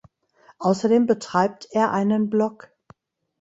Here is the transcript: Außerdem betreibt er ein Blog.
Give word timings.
Außerdem 0.57 1.05
betreibt 1.05 1.67
er 1.73 1.91
ein 1.91 2.31
Blog. 2.31 2.71